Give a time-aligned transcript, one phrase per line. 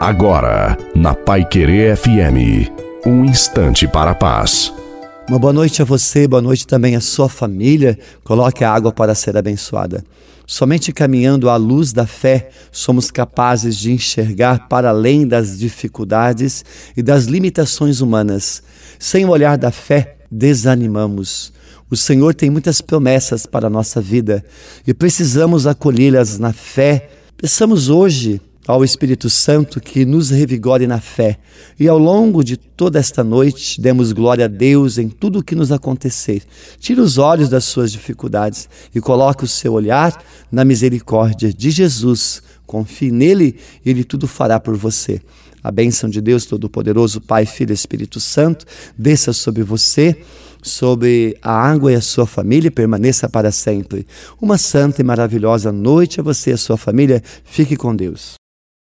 [0.00, 2.70] Agora, na Pai Querer FM,
[3.04, 4.72] um instante para a paz.
[5.28, 7.98] Uma boa noite a você, boa noite também à sua família.
[8.22, 10.04] Coloque a água para ser abençoada.
[10.46, 16.64] Somente caminhando à luz da fé somos capazes de enxergar para além das dificuldades
[16.96, 18.62] e das limitações humanas.
[19.00, 21.52] Sem o olhar da fé, desanimamos.
[21.90, 24.44] O Senhor tem muitas promessas para a nossa vida
[24.86, 27.10] e precisamos acolhê-las na fé.
[27.36, 31.38] Peçamos hoje ao Espírito Santo que nos revigore na fé.
[31.80, 35.54] E ao longo de toda esta noite, demos glória a Deus em tudo o que
[35.54, 36.42] nos acontecer.
[36.78, 40.22] Tire os olhos das suas dificuldades e coloque o seu olhar
[40.52, 42.42] na misericórdia de Jesus.
[42.66, 45.18] Confie nele e ele tudo fará por você.
[45.64, 48.66] A bênção de Deus Todo-Poderoso, Pai, Filho e Espírito Santo,
[48.96, 50.14] desça sobre você,
[50.62, 54.06] sobre a água e a sua família e permaneça para sempre.
[54.38, 57.22] Uma santa e maravilhosa noite a você e a sua família.
[57.44, 58.36] Fique com Deus.